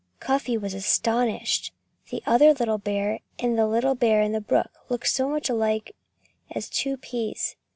Cuffy 0.19 0.57
was 0.57 0.73
astonished. 0.73 1.71
The 2.09 2.23
other 2.25 2.55
little 2.55 2.79
bear 2.79 3.19
and 3.37 3.55
the 3.55 3.67
little 3.67 3.93
bear 3.93 4.23
in 4.23 4.31
the 4.31 4.41
brook 4.41 4.71
looked 4.89 5.05
as 5.05 5.19
much 5.19 5.47
alike 5.47 5.95
as 6.49 6.69
two 6.71 6.97
peas. 6.97 7.55